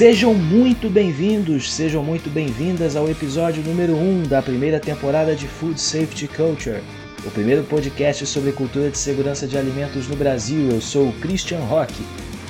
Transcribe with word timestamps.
Sejam 0.00 0.32
muito 0.32 0.88
bem-vindos, 0.88 1.70
sejam 1.70 2.02
muito 2.02 2.30
bem-vindas 2.30 2.96
ao 2.96 3.10
episódio 3.10 3.62
número 3.62 3.94
1 3.94 4.22
da 4.22 4.40
primeira 4.40 4.80
temporada 4.80 5.36
de 5.36 5.46
Food 5.46 5.78
Safety 5.78 6.26
Culture, 6.26 6.80
o 7.22 7.30
primeiro 7.30 7.62
podcast 7.64 8.24
sobre 8.24 8.50
cultura 8.52 8.88
de 8.88 8.96
segurança 8.96 9.46
de 9.46 9.58
alimentos 9.58 10.08
no 10.08 10.16
Brasil. 10.16 10.70
Eu 10.70 10.80
sou 10.80 11.10
o 11.10 11.12
Christian 11.20 11.60
Rock 11.60 11.92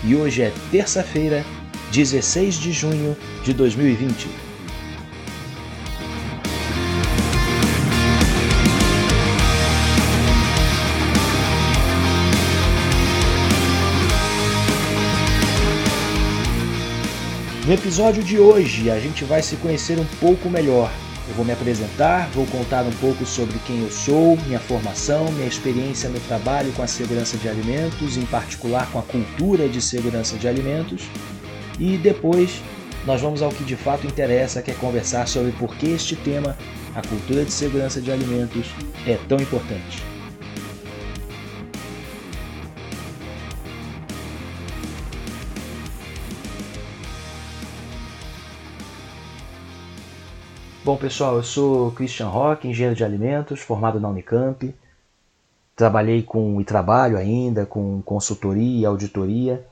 e 0.05 0.15
hoje 0.15 0.43
é 0.43 0.53
terça-feira, 0.71 1.45
16 1.91 2.55
de 2.55 2.71
junho 2.71 3.17
de 3.43 3.53
2020. 3.53 4.50
No 17.71 17.75
episódio 17.75 18.21
de 18.21 18.37
hoje, 18.37 18.91
a 18.91 18.99
gente 18.99 19.25
vai 19.25 19.41
se 19.45 19.55
conhecer 19.55 19.97
um 19.97 20.05
pouco 20.19 20.51
melhor. 20.51 20.91
Eu 21.29 21.35
vou 21.37 21.45
me 21.45 21.53
apresentar, 21.53 22.29
vou 22.31 22.45
contar 22.47 22.83
um 22.83 22.91
pouco 22.95 23.25
sobre 23.25 23.61
quem 23.61 23.85
eu 23.85 23.91
sou, 23.93 24.37
minha 24.39 24.59
formação, 24.59 25.31
minha 25.31 25.47
experiência 25.47 26.11
no 26.11 26.19
trabalho 26.19 26.73
com 26.73 26.83
a 26.83 26.89
segurança 26.89 27.37
de 27.37 27.49
alimentos, 27.49 28.17
em 28.17 28.27
particular 28.27 28.91
com 28.91 28.99
a 28.99 29.03
cultura 29.03 29.69
de 29.69 29.81
segurança 29.81 30.37
de 30.37 30.49
alimentos, 30.49 31.05
e 31.79 31.97
depois 31.97 32.61
nós 33.07 33.21
vamos 33.21 33.41
ao 33.41 33.51
que 33.51 33.63
de 33.63 33.77
fato 33.77 34.05
interessa, 34.05 34.61
que 34.63 34.73
é 34.73 34.75
conversar 34.75 35.29
sobre 35.29 35.53
por 35.53 35.73
que 35.77 35.91
este 35.91 36.17
tema, 36.17 36.59
a 36.93 37.03
cultura 37.07 37.45
de 37.45 37.53
segurança 37.53 38.01
de 38.01 38.11
alimentos, 38.11 38.67
é 39.07 39.17
tão 39.29 39.39
importante. 39.39 40.10
Bom, 50.83 50.97
pessoal, 50.97 51.37
eu 51.37 51.43
sou 51.43 51.93
Christian 51.93 52.29
Rock, 52.29 52.67
engenheiro 52.67 52.97
de 52.97 53.05
alimentos, 53.05 53.61
formado 53.61 54.01
na 54.01 54.09
Unicamp. 54.09 54.75
Trabalhei 55.77 56.23
com 56.23 56.59
e 56.59 56.65
trabalho 56.65 57.19
ainda 57.19 57.67
com 57.67 58.01
consultoria 58.01 58.81
e 58.81 58.87
auditoria 58.87 59.63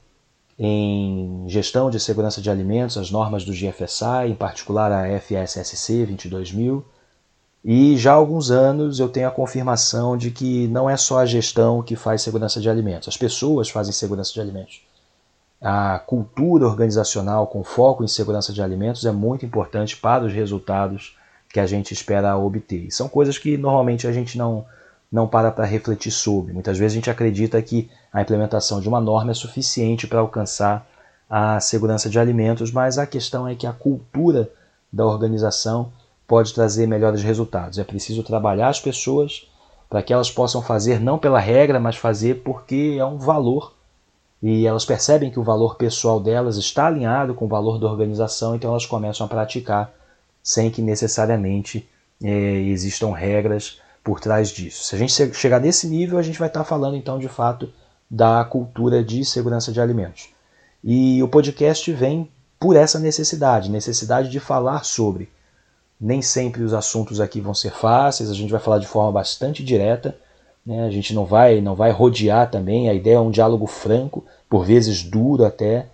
em 0.59 1.45
gestão 1.49 1.89
de 1.89 1.99
segurança 1.99 2.43
de 2.43 2.51
alimentos, 2.51 2.99
as 2.99 3.11
normas 3.11 3.43
do 3.43 3.53
GFSI, 3.53 4.29
em 4.29 4.35
particular 4.35 4.93
a 4.93 5.19
FSSC 5.19 6.05
22000. 6.05 6.85
E 7.65 7.97
já 7.97 8.13
há 8.13 8.15
alguns 8.15 8.51
anos 8.51 9.01
eu 9.01 9.09
tenho 9.09 9.29
a 9.29 9.31
confirmação 9.31 10.15
de 10.15 10.31
que 10.31 10.69
não 10.69 10.91
é 10.91 10.97
só 10.99 11.21
a 11.21 11.27
gestão 11.27 11.83
que 11.83 11.97
faz 11.97 12.21
segurança 12.21 12.61
de 12.61 12.69
alimentos, 12.69 13.09
as 13.09 13.17
pessoas 13.17 13.71
fazem 13.71 13.95
segurança 13.95 14.35
de 14.35 14.43
alimentos 14.43 14.83
a 15.61 15.99
cultura 15.99 16.67
organizacional 16.67 17.47
com 17.47 17.65
foco 17.65 18.05
em 18.05 18.09
segurança 18.09 18.53
de 18.53 18.63
alimentos 18.63 19.05
é 19.05 19.11
muito 19.11 19.45
importante 19.45 19.97
para 19.97 20.25
os 20.25 20.33
resultados 20.33 21.17
que 21.49 21.59
a 21.59 21.67
gente 21.67 21.93
espera 21.93 22.37
obter. 22.37 22.87
E 22.87 22.91
são 22.91 23.09
coisas 23.09 23.39
que 23.39 23.57
normalmente 23.57 24.07
a 24.07 24.13
gente 24.13 24.39
não, 24.39 24.65
não 25.11 25.27
para 25.27 25.51
para 25.51 25.65
refletir 25.65 26.13
sobre. 26.13 26.53
Muitas 26.53 26.79
vezes 26.79 26.93
a 26.93 26.99
gente 26.99 27.11
acredita 27.11 27.61
que 27.61 27.91
a 28.13 28.23
implementação 28.23 28.81
de 28.81 28.89
uma 28.89 29.01
norma 29.01 29.33
é 29.33 29.35
suficiente 29.35 30.07
para 30.07 30.21
alcançar 30.21 30.87
a 31.29 31.59
segurança 31.61 32.09
de 32.09 32.19
alimentos, 32.19 32.71
mas 32.71 32.97
a 32.97 33.07
questão 33.07 33.47
é 33.49 33.55
que 33.55 33.67
a 33.67 33.73
cultura 33.73 34.49
da 34.93 35.05
organização 35.05 35.93
pode 36.27 36.55
trazer 36.55 36.87
melhores 36.87 37.23
resultados. 37.23 37.79
É 37.79 37.85
preciso 37.85 38.23
trabalhar 38.23 38.69
as 38.69 38.81
pessoas 38.81 39.49
para 39.89 40.03
que 40.03 40.13
elas 40.13 40.31
possam 40.31 40.63
fazer 40.63 41.01
não 41.01 41.19
pela 41.19 41.41
regra, 41.41 41.81
mas 41.81 41.97
fazer 41.97 42.43
porque 42.43 42.97
é 42.99 43.05
um 43.05 43.19
valor 43.19 43.78
e 44.43 44.67
elas 44.67 44.85
percebem 44.85 45.31
que 45.31 45.41
o 45.41 45.43
valor 45.43 45.77
pessoal 45.77 46.21
delas 46.21 46.57
está 46.57 46.87
alinhado 46.87 47.35
com 47.35 47.47
o 47.47 47.49
valor 47.49 47.79
da 47.79 47.89
organização, 47.89 48.55
então 48.55 48.71
elas 48.71 48.87
começam 48.87 49.27
a 49.27 49.29
praticar 49.29 49.93
sem 50.43 50.71
que 50.71 50.81
necessariamente 50.81 51.89
é, 52.23 52.31
existam 52.31 53.13
regras 53.13 53.81
por 54.03 54.21
trás 54.21 54.51
disso. 54.51 54.85
Se 54.85 54.95
a 54.95 54.99
gente 54.99 55.35
chegar 55.35 55.61
nesse 55.61 55.87
nível, 55.87 56.19
a 56.19 56.23
gente 56.23 56.39
vai 56.39 56.49
estar 56.49 56.65
falando 56.65 56.97
então 56.97 57.19
de 57.19 57.29
fato 57.29 57.71
da 58.11 58.45
cultura 58.45 59.03
de 59.03 59.25
segurança 59.25 59.73
de 59.73 59.81
alimentos. 59.81 60.31
E 60.83 61.23
o 61.23 61.29
podcast 61.29 61.93
vem 61.93 62.31
por 62.59 62.77
essa 62.77 62.99
necessidade, 62.99 63.71
necessidade 63.71 64.31
de 64.31 64.41
falar 64.41 64.85
sobre. 64.85 65.29
Nem 66.01 66.23
sempre 66.23 66.63
os 66.63 66.73
assuntos 66.73 67.21
aqui 67.21 67.41
vão 67.41 67.53
ser 67.53 67.73
fáceis, 67.73 68.31
a 68.31 68.35
gente 68.35 68.51
vai 68.51 68.61
falar 68.61 68.79
de 68.79 68.87
forma 68.87 69.11
bastante 69.11 69.65
direta 69.65 70.17
né? 70.69 70.85
A 70.85 70.91
gente 70.91 71.15
não 71.15 71.25
vai, 71.25 71.63
não 71.63 71.75
vai 71.75 71.91
rodear 71.91 72.51
também, 72.51 72.91
a 72.91 72.95
ideia 72.95 73.15
é 73.15 73.21
um 73.21 73.31
diálogo 73.31 73.67
franco, 73.67 74.23
por 74.51 74.67
vezes 74.67 75.03
duro 75.03 75.47
até, 75.47 75.87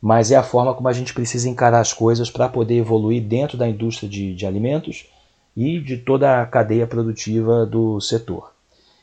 mas 0.00 0.30
é 0.30 0.36
a 0.36 0.42
forma 0.42 0.72
como 0.72 0.88
a 0.88 0.94
gente 0.94 1.12
precisa 1.12 1.46
encarar 1.46 1.80
as 1.80 1.92
coisas 1.92 2.30
para 2.30 2.48
poder 2.48 2.76
evoluir 2.76 3.22
dentro 3.22 3.58
da 3.58 3.68
indústria 3.68 4.08
de, 4.08 4.34
de 4.34 4.46
alimentos 4.46 5.06
e 5.54 5.78
de 5.78 5.98
toda 5.98 6.40
a 6.40 6.46
cadeia 6.46 6.86
produtiva 6.86 7.66
do 7.66 8.00
setor. 8.00 8.50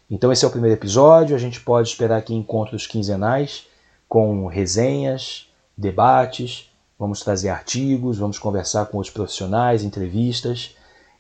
Então 0.10 0.32
esse 0.32 0.44
é 0.44 0.48
o 0.48 0.52
primeiro 0.52 0.76
episódio, 0.76 1.36
a 1.36 1.40
gente 1.40 1.62
pode 1.62 1.88
esperar 1.88 2.18
aqui 2.18 2.34
encontros 2.34 2.88
quinzenais 2.88 3.68
com 4.10 4.48
resenhas, 4.48 5.48
debates, 5.78 6.70
vamos 6.98 7.22
trazer 7.22 7.50
artigos, 7.50 8.18
vamos 8.18 8.40
conversar 8.40 8.88
com 8.88 8.98
os 8.98 9.10
profissionais, 9.10 9.84
entrevistas 9.84 10.76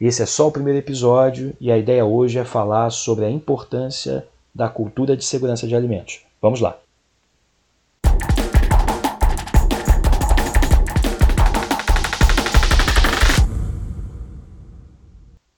esse 0.07 0.23
é 0.23 0.25
só 0.25 0.47
o 0.47 0.51
primeiro 0.51 0.79
episódio 0.79 1.56
e 1.62 1.72
a 1.72 1.78
ideia 1.78 2.03
hoje 2.03 2.39
é 2.39 2.44
falar 2.44 2.89
sobre 2.89 3.23
a 3.23 3.29
importância 3.29 4.28
da 4.53 4.67
cultura 4.67 5.16
de 5.16 5.23
segurança 5.23 5.67
de 5.67 5.75
alimentos. 5.75 6.25
Vamos 6.41 6.59
lá! 6.59 6.79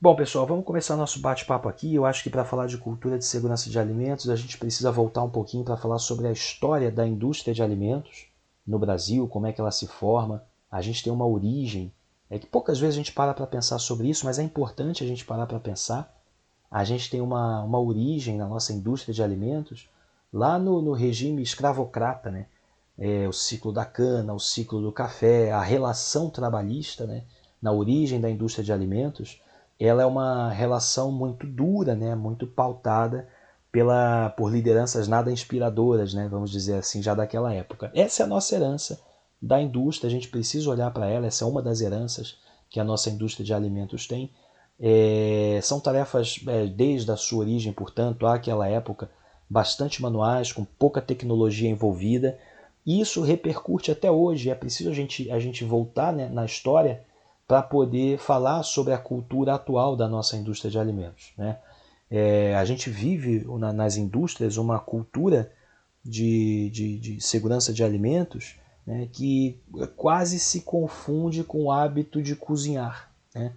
Bom, 0.02 0.14
pessoal, 0.18 0.46
vamos 0.46 0.66
começar 0.66 0.98
nosso 0.98 1.22
bate-papo 1.22 1.70
aqui. 1.70 1.96
Eu 1.96 2.06
acho 2.06 2.22
que 2.22 2.30
para 2.30 2.44
falar 2.44 2.68
de 2.68 2.78
cultura 2.78 3.18
de 3.18 3.24
segurança 3.24 3.70
de 3.70 3.80
alimentos, 3.80 4.30
a 4.30 4.36
gente 4.36 4.58
precisa 4.58 4.92
voltar 4.92 5.24
um 5.24 5.30
pouquinho 5.30 5.64
para 5.64 5.78
falar 5.78 6.00
sobre 6.00 6.28
a 6.28 6.32
história 6.34 6.92
da 6.92 7.08
indústria 7.08 7.54
de 7.54 7.64
alimentos 7.64 8.26
no 8.68 8.78
Brasil, 8.78 9.26
como 9.26 9.48
é 9.48 9.54
que 9.54 9.62
ela 9.62 9.72
se 9.72 9.88
forma. 9.88 10.44
A 10.70 10.82
gente 10.82 11.02
tem 11.02 11.14
uma 11.14 11.26
origem 11.26 11.94
é 12.30 12.40
que 12.40 12.48
poucas 12.48 12.80
vezes 12.80 12.96
a 12.96 12.98
gente 12.98 13.12
para 13.12 13.34
para 13.34 13.46
pensar 13.46 13.80
sobre 13.80 14.10
isso, 14.10 14.26
mas 14.26 14.40
é 14.40 14.44
importante 14.44 15.04
a 15.04 15.08
gente 15.08 15.26
parar 15.26 15.46
para 15.46 15.60
pensar. 15.60 16.14
A 16.70 16.84
gente 16.84 17.10
tem 17.10 17.22
uma, 17.22 17.62
uma 17.62 17.80
origem 17.80 18.38
na 18.38 18.48
nossa 18.48 18.74
indústria 18.74 19.14
de 19.14 19.22
alimentos 19.22 19.88
lá 20.32 20.58
no, 20.58 20.82
no 20.82 20.94
regime 20.94 21.44
escravocrata, 21.44 22.32
né? 22.32 22.48
É, 22.98 23.28
o 23.28 23.34
ciclo 23.34 23.72
da 23.72 23.86
cana, 23.86 24.34
o 24.34 24.40
ciclo 24.40 24.82
do 24.82 24.92
café, 24.92 25.52
a 25.52 25.62
relação 25.62 26.30
trabalhista, 26.30 27.06
né? 27.06 27.24
na 27.64 27.72
origem 27.72 28.20
da 28.20 28.30
indústria 28.30 28.64
de 28.64 28.74
alimentos, 28.74 29.42
ela 29.80 30.04
é 30.04 30.06
uma 30.06 30.50
relação 30.50 31.12
muito 31.12 31.48
dura, 31.48 31.96
né? 31.96 32.14
muito 32.14 32.46
pautada 32.46 33.28
pela, 33.72 34.30
por 34.32 34.52
lideranças 34.52 35.08
nada 35.08 35.32
inspiradoras, 35.32 36.14
né? 36.14 36.28
vamos 36.30 36.52
dizer 36.52 36.76
assim, 36.76 37.02
já 37.02 37.16
daquela 37.16 37.54
época. 37.54 37.90
Essa 37.96 38.24
é 38.24 38.26
a 38.26 38.28
nossa 38.28 38.54
herança 38.54 39.00
da 39.44 39.62
indústria, 39.62 40.08
a 40.08 40.12
gente 40.12 40.30
precisa 40.30 40.70
olhar 40.70 40.90
para 40.92 41.06
ela, 41.06 41.28
essa 41.28 41.44
é 41.44 41.48
uma 41.48 41.62
das 41.62 41.82
heranças 41.82 42.38
que 42.70 42.80
a 42.80 42.84
nossa 42.84 43.10
indústria 43.10 43.46
de 43.46 43.54
alimentos 43.54 44.08
tem. 44.08 44.32
É, 44.80 45.60
são 45.62 45.82
tarefas 45.82 46.40
é, 46.48 46.66
desde 46.66 47.12
a 47.12 47.18
sua 47.18 47.40
origem, 47.40 47.74
portanto, 47.74 48.26
àquela 48.26 48.70
época, 48.70 49.12
bastante 49.50 50.02
manuais, 50.02 50.54
com 50.54 50.64
pouca 50.64 51.02
tecnologia 51.02 51.70
envolvida, 51.70 52.40
e 52.86 53.02
isso 53.02 53.22
repercute 53.22 53.92
até 53.92 54.10
hoje. 54.10 54.50
É 54.50 54.56
preciso 54.56 54.90
a 54.90 54.94
gente, 54.94 55.30
a 55.30 55.40
gente 55.40 55.66
voltar 55.66 56.14
né, 56.14 56.30
na 56.30 56.46
história 56.46 57.04
para 57.46 57.62
poder 57.62 58.20
falar 58.20 58.64
sobre 58.64 58.94
a 58.94 58.98
cultura 58.98 59.56
atual 59.56 59.98
da 59.98 60.08
nossa 60.08 60.38
indústria 60.38 60.72
de 60.72 60.80
alimentos. 60.80 61.34
Né? 61.38 61.58
É, 62.10 62.56
a 62.56 62.64
gente 62.64 62.90
vive 62.90 63.46
na, 63.60 63.74
nas 63.74 63.98
indústrias 63.98 64.56
uma 64.56 64.80
cultura 64.80 65.52
de, 66.04 66.70
de, 66.70 66.98
de 66.98 67.22
segurança 67.22 67.74
de 67.74 67.84
alimentos 67.84 68.63
né, 68.86 69.08
que 69.12 69.60
quase 69.96 70.40
se 70.40 70.62
confunde 70.62 71.44
com 71.44 71.66
o 71.66 71.72
hábito 71.72 72.22
de 72.22 72.36
cozinhar. 72.36 73.12
Né? 73.34 73.54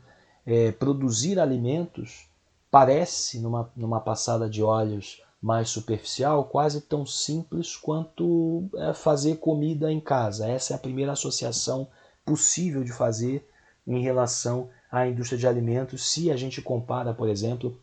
É, 0.47 0.73
produzir 0.73 1.41
alimentos 1.41 2.29
parece, 2.71 3.41
numa, 3.41 3.71
numa 3.77 4.01
passada 4.01 4.49
de 4.49 4.63
olhos 4.63 5.23
mais 5.41 5.69
superficial, 5.69 6.45
quase 6.45 6.81
tão 6.81 7.05
simples 7.05 7.77
quanto 7.77 8.69
é, 8.77 8.93
fazer 8.93 9.37
comida 9.37 9.93
em 9.93 10.01
casa. 10.01 10.49
Essa 10.49 10.73
é 10.73 10.77
a 10.77 10.81
primeira 10.81 11.13
associação 11.13 11.89
possível 12.25 12.83
de 12.83 12.93
fazer 12.93 13.49
em 13.87 14.03
relação 14.03 14.69
à 14.91 15.07
indústria 15.07 15.39
de 15.39 15.47
alimentos, 15.47 16.11
se 16.11 16.31
a 16.31 16.37
gente 16.37 16.61
compara, 16.61 17.15
por 17.15 17.29
exemplo, 17.29 17.79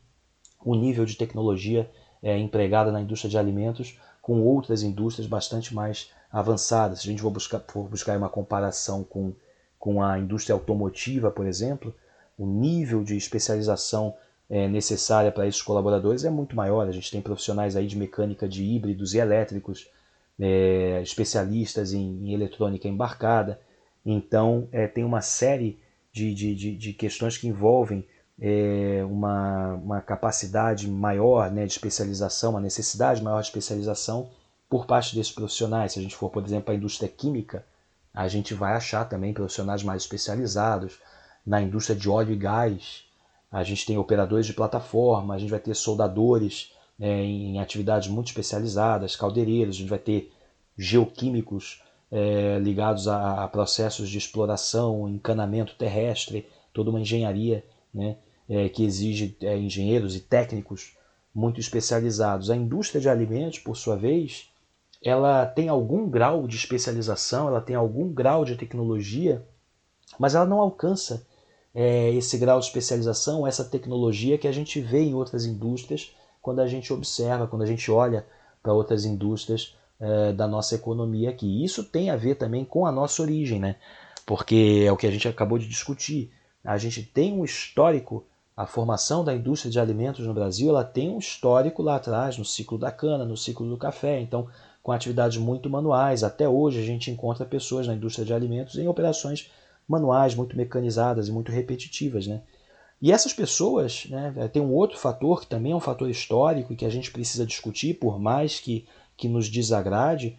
o 0.63 0.75
nível 0.75 1.05
de 1.05 1.15
tecnologia 1.15 1.89
é, 2.21 2.37
empregada 2.37 2.91
na 2.91 3.01
indústria 3.01 3.29
de 3.29 3.37
alimentos 3.37 3.97
com 4.21 4.41
outras 4.41 4.83
indústrias 4.83 5.27
bastante 5.27 5.73
mais 5.73 6.09
avançada. 6.33 6.95
Se 6.95 7.07
a 7.07 7.11
gente 7.11 7.21
for 7.21 7.29
buscar, 7.29 7.59
for 7.67 7.87
buscar 7.87 8.17
uma 8.17 8.27
comparação 8.27 9.03
com, 9.03 9.31
com 9.77 10.01
a 10.01 10.17
indústria 10.17 10.55
automotiva, 10.55 11.29
por 11.29 11.45
exemplo, 11.45 11.93
o 12.35 12.47
nível 12.47 13.03
de 13.03 13.15
especialização 13.15 14.15
é, 14.49 14.67
necessária 14.67 15.31
para 15.31 15.47
esses 15.47 15.61
colaboradores 15.61 16.25
é 16.25 16.31
muito 16.31 16.55
maior. 16.55 16.87
A 16.87 16.91
gente 16.91 17.11
tem 17.11 17.21
profissionais 17.21 17.75
aí 17.75 17.85
de 17.85 17.95
mecânica 17.95 18.47
de 18.47 18.63
híbridos 18.63 19.13
e 19.13 19.19
elétricos, 19.19 19.87
é, 20.39 20.99
especialistas 21.03 21.93
em, 21.93 22.01
em, 22.25 22.33
eletrônica 22.33 22.87
embarcada. 22.87 23.59
Então, 24.03 24.67
é, 24.71 24.87
tem 24.87 25.03
uma 25.03 25.21
série 25.21 25.79
de, 26.11 26.33
de, 26.33 26.55
de, 26.55 26.75
de 26.75 26.93
questões 26.93 27.37
que 27.37 27.47
envolvem 27.47 28.05
é, 28.41 29.03
uma, 29.05 29.75
uma 29.75 30.01
capacidade 30.01 30.89
maior 30.89 31.51
né, 31.51 31.65
de 31.65 31.71
especialização, 31.73 32.51
uma 32.51 32.59
necessidade 32.59 33.21
maior 33.21 33.39
de 33.39 33.47
especialização 33.47 34.29
por 34.73 34.87
parte 34.87 35.15
desses 35.15 35.31
profissionais. 35.31 35.91
Se 35.91 35.99
a 35.99 36.01
gente 36.01 36.15
for, 36.15 36.31
por 36.31 36.43
exemplo, 36.43 36.73
a 36.73 36.75
indústria 36.75 37.07
química, 37.07 37.63
a 38.11 38.27
gente 38.27 38.55
vai 38.55 38.73
achar 38.73 39.07
também 39.07 39.31
profissionais 39.31 39.83
mais 39.83 40.01
especializados. 40.01 40.97
Na 41.45 41.61
indústria 41.61 41.95
de 41.95 42.09
óleo 42.09 42.33
e 42.33 42.35
gás, 42.35 43.03
a 43.51 43.61
gente 43.61 43.85
tem 43.85 43.99
operadores 43.99 44.47
de 44.47 44.53
plataforma, 44.53 45.35
a 45.35 45.37
gente 45.37 45.51
vai 45.51 45.59
ter 45.59 45.75
soldadores 45.75 46.73
é, 46.99 47.07
em 47.07 47.59
atividades 47.59 48.07
muito 48.07 48.29
especializadas, 48.29 49.15
caldeireiros, 49.15 49.75
a 49.75 49.77
gente 49.77 49.89
vai 49.89 49.99
ter 49.99 50.33
geoquímicos 50.75 51.83
é, 52.11 52.57
ligados 52.57 53.07
a, 53.07 53.43
a, 53.43 53.47
processos 53.47 54.09
de 54.09 54.17
exploração, 54.17 55.07
encanamento 55.07 55.75
terrestre, 55.75 56.49
toda 56.73 56.89
uma 56.89 56.99
engenharia 56.99 57.63
né, 57.93 58.17
é, 58.49 58.67
que 58.69 58.83
exige 58.83 59.37
é, 59.39 59.55
engenheiros 59.55 60.15
e 60.15 60.19
técnicos 60.19 60.97
muito 61.31 61.59
especializados. 61.59 62.49
A 62.49 62.55
indústria 62.55 62.99
de 62.99 63.07
alimentos, 63.07 63.59
por 63.59 63.77
sua 63.77 63.95
vez, 63.95 64.51
ela 65.03 65.45
tem 65.45 65.69
algum 65.69 66.09
grau 66.09 66.47
de 66.47 66.55
especialização, 66.55 67.47
ela 67.47 67.61
tem 67.61 67.75
algum 67.75 68.11
grau 68.11 68.45
de 68.45 68.55
tecnologia, 68.55 69.45
mas 70.17 70.35
ela 70.35 70.45
não 70.45 70.59
alcança 70.59 71.25
é, 71.73 72.11
esse 72.11 72.37
grau 72.37 72.59
de 72.59 72.65
especialização, 72.65 73.45
essa 73.45 73.63
tecnologia 73.63 74.37
que 74.37 74.47
a 74.47 74.51
gente 74.51 74.79
vê 74.79 75.01
em 75.01 75.13
outras 75.13 75.45
indústrias 75.45 76.15
quando 76.41 76.59
a 76.59 76.67
gente 76.67 76.91
observa, 76.93 77.47
quando 77.47 77.63
a 77.63 77.67
gente 77.67 77.89
olha 77.91 78.25
para 78.61 78.73
outras 78.73 79.05
indústrias 79.05 79.75
é, 79.99 80.31
da 80.33 80.47
nossa 80.47 80.75
economia 80.75 81.29
aqui. 81.29 81.63
Isso 81.63 81.83
tem 81.83 82.09
a 82.09 82.15
ver 82.15 82.35
também 82.35 82.63
com 82.63 82.85
a 82.85 82.91
nossa 82.91 83.21
origem, 83.21 83.59
né? 83.59 83.75
porque 84.25 84.83
é 84.85 84.91
o 84.91 84.97
que 84.97 85.07
a 85.07 85.11
gente 85.11 85.27
acabou 85.27 85.57
de 85.57 85.67
discutir. 85.67 86.31
A 86.63 86.77
gente 86.77 87.03
tem 87.03 87.33
um 87.33 87.43
histórico, 87.43 88.25
a 88.55 88.65
formação 88.65 89.23
da 89.23 89.33
indústria 89.33 89.71
de 89.71 89.79
alimentos 89.79 90.25
no 90.25 90.33
Brasil, 90.33 90.69
ela 90.69 90.83
tem 90.83 91.09
um 91.09 91.19
histórico 91.19 91.81
lá 91.81 91.95
atrás, 91.95 92.37
no 92.37 92.45
ciclo 92.45 92.77
da 92.77 92.91
cana, 92.91 93.25
no 93.25 93.35
ciclo 93.35 93.67
do 93.67 93.77
café. 93.77 94.19
Então, 94.19 94.47
com 94.83 94.91
atividades 94.91 95.37
muito 95.37 95.69
manuais. 95.69 96.23
Até 96.23 96.47
hoje 96.47 96.79
a 96.79 96.85
gente 96.85 97.09
encontra 97.09 97.45
pessoas 97.45 97.87
na 97.87 97.95
indústria 97.95 98.25
de 98.25 98.33
alimentos 98.33 98.77
em 98.77 98.87
operações 98.87 99.49
manuais, 99.87 100.35
muito 100.35 100.57
mecanizadas 100.57 101.29
e 101.29 101.31
muito 101.31 101.51
repetitivas. 101.51 102.27
Né? 102.27 102.41
E 103.01 103.11
essas 103.11 103.33
pessoas, 103.33 104.05
né, 104.09 104.49
tem 104.51 104.61
um 104.61 104.73
outro 104.73 104.97
fator 104.97 105.39
que 105.39 105.47
também 105.47 105.71
é 105.71 105.75
um 105.75 105.79
fator 105.79 106.09
histórico 106.09 106.73
e 106.73 106.75
que 106.75 106.85
a 106.85 106.89
gente 106.89 107.11
precisa 107.11 107.45
discutir, 107.45 107.95
por 107.95 108.19
mais 108.19 108.59
que, 108.59 108.85
que 109.15 109.29
nos 109.29 109.49
desagrade, 109.49 110.37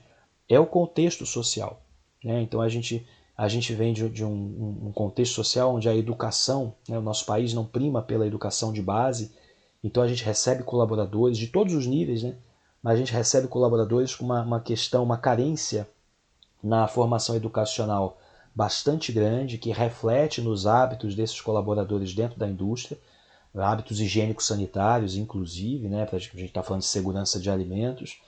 é 0.48 0.60
o 0.60 0.66
contexto 0.66 1.24
social. 1.24 1.80
Né? 2.22 2.42
Então 2.42 2.60
a 2.60 2.68
gente, 2.68 3.06
a 3.36 3.48
gente 3.48 3.72
vem 3.74 3.94
de, 3.94 4.08
de 4.10 4.24
um, 4.24 4.86
um, 4.86 4.92
contexto 4.92 5.34
social 5.34 5.74
onde 5.74 5.88
a 5.88 5.96
educação, 5.96 6.74
né, 6.86 6.98
o 6.98 7.02
nosso 7.02 7.24
país 7.24 7.54
não 7.54 7.64
prima 7.64 8.02
pela 8.02 8.26
educação 8.26 8.72
de 8.72 8.82
base, 8.82 9.32
então 9.82 10.02
a 10.02 10.08
gente 10.08 10.24
recebe 10.24 10.62
colaboradores 10.62 11.38
de 11.38 11.48
todos 11.48 11.74
os 11.74 11.86
níveis, 11.86 12.22
né? 12.22 12.34
Mas 12.84 12.96
a 12.96 12.96
gente 12.98 13.14
recebe 13.14 13.48
colaboradores 13.48 14.14
com 14.14 14.26
uma, 14.26 14.42
uma 14.42 14.60
questão, 14.60 15.02
uma 15.02 15.16
carência 15.16 15.88
na 16.62 16.86
formação 16.86 17.34
educacional 17.34 18.18
bastante 18.54 19.10
grande, 19.10 19.56
que 19.56 19.72
reflete 19.72 20.42
nos 20.42 20.66
hábitos 20.66 21.14
desses 21.14 21.40
colaboradores 21.40 22.14
dentro 22.14 22.38
da 22.38 22.46
indústria, 22.46 22.98
hábitos 23.56 24.00
higiênicos 24.00 24.46
sanitários, 24.46 25.16
inclusive, 25.16 25.88
né, 25.88 26.06
a 26.12 26.18
gente 26.18 26.44
está 26.44 26.62
falando 26.62 26.82
de 26.82 26.88
segurança 26.88 27.40
de 27.40 27.48
alimentos, 27.48 28.20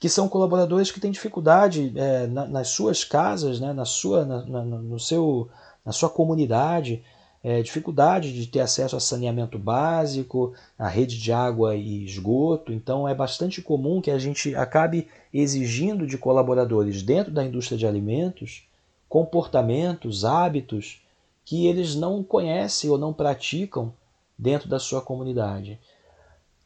que 0.00 0.08
são 0.08 0.26
colaboradores 0.26 0.90
que 0.90 1.00
têm 1.00 1.10
dificuldade 1.10 1.92
é, 1.94 2.26
na, 2.28 2.46
nas 2.46 2.68
suas 2.68 3.04
casas, 3.04 3.60
né, 3.60 3.74
na, 3.74 3.84
sua, 3.84 4.24
na, 4.24 4.42
na, 4.42 4.62
no 4.64 4.98
seu, 4.98 5.50
na 5.84 5.92
sua 5.92 6.08
comunidade, 6.08 7.04
é, 7.42 7.62
dificuldade 7.62 8.32
de 8.32 8.46
ter 8.46 8.60
acesso 8.60 8.96
a 8.96 9.00
saneamento 9.00 9.58
básico, 9.58 10.52
a 10.78 10.88
rede 10.88 11.18
de 11.18 11.32
água 11.32 11.76
e 11.76 12.04
esgoto. 12.04 12.72
Então 12.72 13.08
é 13.08 13.14
bastante 13.14 13.62
comum 13.62 14.00
que 14.00 14.10
a 14.10 14.18
gente 14.18 14.54
acabe 14.54 15.08
exigindo 15.32 16.06
de 16.06 16.18
colaboradores 16.18 17.02
dentro 17.02 17.32
da 17.32 17.44
indústria 17.44 17.78
de 17.78 17.86
alimentos 17.86 18.68
comportamentos, 19.08 20.24
hábitos 20.24 21.00
que 21.44 21.66
eles 21.66 21.94
não 21.94 22.22
conhecem 22.22 22.90
ou 22.90 22.98
não 22.98 23.12
praticam 23.12 23.92
dentro 24.36 24.68
da 24.68 24.78
sua 24.78 25.00
comunidade. 25.00 25.78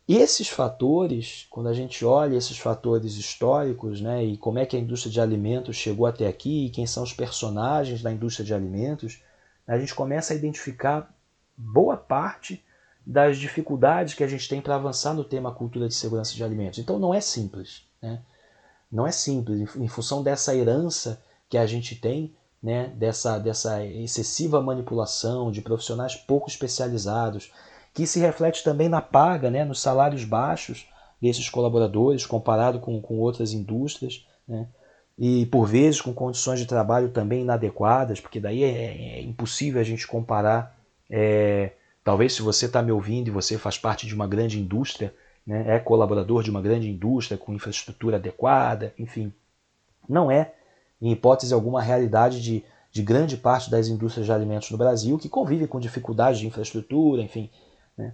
Esses 0.08 0.48
fatores, 0.48 1.46
quando 1.48 1.68
a 1.68 1.72
gente 1.72 2.04
olha 2.04 2.36
esses 2.36 2.58
fatores 2.58 3.14
históricos, 3.14 4.00
né, 4.00 4.24
e 4.24 4.36
como 4.36 4.58
é 4.58 4.66
que 4.66 4.76
a 4.76 4.80
indústria 4.80 5.12
de 5.12 5.20
alimentos 5.20 5.76
chegou 5.76 6.06
até 6.06 6.26
aqui, 6.26 6.66
e 6.66 6.70
quem 6.70 6.86
são 6.86 7.04
os 7.04 7.12
personagens 7.12 8.02
da 8.02 8.10
indústria 8.10 8.44
de 8.44 8.52
alimentos, 8.52 9.22
a 9.66 9.78
gente 9.78 9.94
começa 9.94 10.32
a 10.32 10.36
identificar 10.36 11.14
boa 11.56 11.96
parte 11.96 12.62
das 13.04 13.38
dificuldades 13.38 14.14
que 14.14 14.24
a 14.24 14.28
gente 14.28 14.48
tem 14.48 14.60
para 14.60 14.76
avançar 14.76 15.12
no 15.14 15.24
tema 15.24 15.52
cultura 15.52 15.88
de 15.88 15.94
segurança 15.94 16.34
de 16.34 16.44
alimentos. 16.44 16.78
Então 16.78 16.98
não 16.98 17.12
é 17.12 17.20
simples. 17.20 17.84
Né? 18.00 18.20
Não 18.90 19.06
é 19.06 19.12
simples, 19.12 19.74
em 19.76 19.88
função 19.88 20.22
dessa 20.22 20.54
herança 20.54 21.22
que 21.48 21.56
a 21.56 21.66
gente 21.66 21.96
tem, 21.96 22.34
né, 22.62 22.88
dessa, 22.88 23.38
dessa 23.38 23.84
excessiva 23.84 24.60
manipulação 24.60 25.50
de 25.50 25.62
profissionais 25.62 26.14
pouco 26.14 26.48
especializados, 26.48 27.50
que 27.94 28.06
se 28.06 28.20
reflete 28.20 28.62
também 28.62 28.88
na 28.88 29.00
paga, 29.00 29.50
né, 29.50 29.64
nos 29.64 29.80
salários 29.80 30.24
baixos 30.24 30.86
desses 31.20 31.48
colaboradores, 31.48 32.26
comparado 32.26 32.80
com, 32.80 33.00
com 33.00 33.18
outras 33.18 33.52
indústrias. 33.52 34.26
Né? 34.46 34.68
E 35.18 35.46
por 35.46 35.66
vezes 35.66 36.00
com 36.00 36.12
condições 36.12 36.58
de 36.58 36.66
trabalho 36.66 37.08
também 37.08 37.42
inadequadas, 37.42 38.20
porque 38.20 38.40
daí 38.40 38.64
é, 38.64 39.18
é 39.18 39.22
impossível 39.22 39.80
a 39.80 39.84
gente 39.84 40.06
comparar. 40.06 40.76
É, 41.10 41.72
talvez 42.02 42.32
se 42.32 42.42
você 42.42 42.66
está 42.66 42.82
me 42.82 42.90
ouvindo 42.90 43.28
e 43.28 43.30
você 43.30 43.58
faz 43.58 43.78
parte 43.78 44.06
de 44.06 44.14
uma 44.14 44.26
grande 44.26 44.58
indústria, 44.58 45.14
né, 45.46 45.76
é 45.76 45.78
colaborador 45.78 46.42
de 46.42 46.50
uma 46.50 46.62
grande 46.62 46.88
indústria 46.88 47.36
com 47.36 47.52
infraestrutura 47.52 48.16
adequada, 48.16 48.94
enfim, 48.98 49.32
não 50.08 50.30
é, 50.30 50.52
em 51.00 51.12
hipótese 51.12 51.52
alguma, 51.52 51.80
a 51.80 51.82
realidade 51.82 52.40
de, 52.40 52.64
de 52.90 53.02
grande 53.02 53.36
parte 53.36 53.70
das 53.70 53.88
indústrias 53.88 54.26
de 54.26 54.32
alimentos 54.32 54.70
no 54.70 54.78
Brasil, 54.78 55.18
que 55.18 55.28
convive 55.28 55.66
com 55.66 55.80
dificuldades 55.80 56.40
de 56.40 56.46
infraestrutura, 56.46 57.22
enfim. 57.22 57.50
Né. 57.96 58.12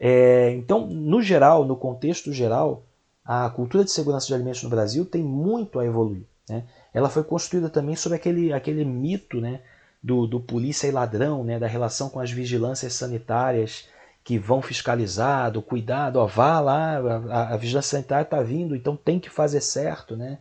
É, 0.00 0.50
então, 0.52 0.86
no 0.86 1.20
geral, 1.20 1.64
no 1.64 1.76
contexto 1.76 2.32
geral, 2.32 2.84
a 3.24 3.50
cultura 3.50 3.84
de 3.84 3.90
segurança 3.90 4.26
de 4.26 4.34
alimentos 4.34 4.62
no 4.62 4.70
Brasil 4.70 5.04
tem 5.04 5.22
muito 5.22 5.78
a 5.78 5.84
evoluir. 5.84 6.24
Né? 6.48 6.64
Ela 6.92 7.08
foi 7.08 7.22
construída 7.22 7.68
também 7.68 7.96
sobre 7.96 8.16
aquele, 8.16 8.52
aquele 8.52 8.84
mito 8.84 9.40
né, 9.40 9.60
do, 10.02 10.26
do 10.26 10.40
polícia 10.40 10.86
e 10.86 10.90
ladrão, 10.90 11.44
né, 11.44 11.58
da 11.58 11.66
relação 11.66 12.08
com 12.08 12.20
as 12.20 12.30
vigilâncias 12.30 12.94
sanitárias 12.94 13.88
que 14.24 14.38
vão 14.38 14.60
fiscalizar, 14.60 15.50
do 15.50 15.62
cuidado, 15.62 16.16
ó, 16.16 16.26
vá 16.26 16.60
lá, 16.60 16.98
a, 17.30 17.54
a 17.54 17.56
vigilância 17.56 17.92
sanitária 17.92 18.24
está 18.24 18.42
vindo, 18.42 18.76
então 18.76 18.94
tem 18.94 19.18
que 19.18 19.30
fazer 19.30 19.60
certo. 19.60 20.16
Né? 20.16 20.38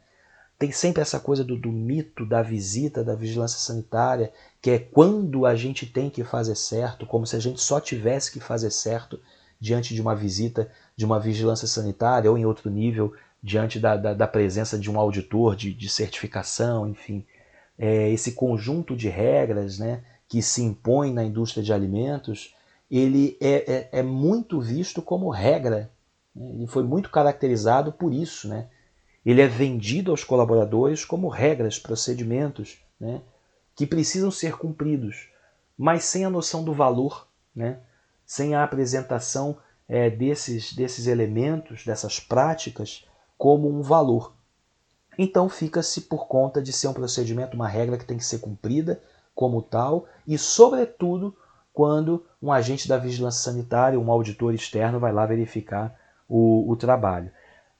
Tem 0.60 0.72
sempre 0.72 1.02
essa 1.02 1.20
coisa 1.20 1.44
do, 1.44 1.56
do 1.56 1.72
mito 1.72 2.26
da 2.26 2.42
visita 2.42 3.04
da 3.04 3.16
vigilância 3.16 3.60
sanitária, 3.60 4.32
que 4.62 4.72
é 4.72 4.80
quando 4.80 5.46
a 5.46 5.56
gente 5.56 5.86
tem 5.86 6.10
que 6.10 6.24
fazer 6.24 6.56
certo, 6.56 7.06
como 7.06 7.26
se 7.26 7.36
a 7.36 7.40
gente 7.40 7.62
só 7.62 7.80
tivesse 7.80 8.32
que 8.32 8.40
fazer 8.40 8.72
certo 8.72 9.20
diante 9.60 9.94
de 9.94 10.02
uma 10.02 10.16
visita 10.16 10.70
de 10.96 11.06
uma 11.06 11.20
vigilância 11.20 11.68
sanitária 11.68 12.30
ou 12.30 12.38
em 12.38 12.46
outro 12.46 12.70
nível 12.70 13.14
diante 13.48 13.80
da, 13.80 13.96
da, 13.96 14.14
da 14.14 14.28
presença 14.28 14.78
de 14.78 14.92
um 14.92 15.00
auditor 15.00 15.56
de, 15.56 15.74
de 15.74 15.88
certificação, 15.88 16.90
enfim. 16.90 17.26
É, 17.80 18.10
esse 18.10 18.34
conjunto 18.34 18.94
de 18.94 19.08
regras 19.08 19.80
né, 19.80 20.04
que 20.28 20.42
se 20.42 20.62
impõe 20.62 21.14
na 21.14 21.24
indústria 21.24 21.64
de 21.64 21.72
alimentos, 21.72 22.54
ele 22.92 23.38
é, 23.40 23.90
é, 23.94 24.00
é 24.00 24.04
muito 24.04 24.60
visto 24.60 25.02
como 25.02 25.30
regra. 25.30 25.90
Né? 26.36 26.52
Ele 26.56 26.68
foi 26.68 26.84
muito 26.84 27.10
caracterizado 27.10 27.94
por 27.94 28.14
isso. 28.14 28.50
Né? 28.50 28.68
Ele 29.26 29.42
é 29.42 29.48
vendido 29.48 30.12
aos 30.12 30.26
colaboradores 30.26 31.06
como 31.06 31.30
regras, 31.30 31.80
procedimentos 31.80 32.80
né, 33.00 33.22
que 33.78 33.88
precisam 33.88 34.30
ser 34.30 34.58
cumpridos, 34.58 35.30
mas 35.78 36.04
sem 36.04 36.26
a 36.26 36.30
noção 36.30 36.66
do 36.66 36.74
valor, 36.74 37.28
né, 37.56 37.80
sem 38.26 38.56
a 38.56 38.64
apresentação 38.64 39.58
é, 39.88 40.10
desses, 40.10 40.74
desses 40.74 41.08
elementos, 41.08 41.86
dessas 41.86 42.20
práticas, 42.20 43.07
como 43.38 43.70
um 43.70 43.82
valor. 43.82 44.34
Então 45.18 45.50
fica-se 45.50 46.02
por 46.02 46.28
conta 46.28 46.62
de 46.62 46.72
ser 46.72 46.88
um 46.88 46.94
procedimento, 46.94 47.56
uma 47.56 47.68
regra 47.68 47.98
que 47.98 48.06
tem 48.06 48.18
que 48.18 48.26
ser 48.26 48.40
cumprida 48.40 49.02
como 49.34 49.62
tal 49.62 50.08
e, 50.28 50.38
sobretudo, 50.38 51.36
quando 51.74 52.26
um 52.42 52.52
agente 52.52 52.88
da 52.88 52.98
vigilância 52.98 53.52
sanitária, 53.52 54.00
um 54.00 54.12
auditor 54.12 54.54
externo, 54.54 55.00
vai 55.00 55.12
lá 55.12 55.26
verificar 55.26 55.96
o, 56.28 56.70
o 56.72 56.76
trabalho. 56.76 57.32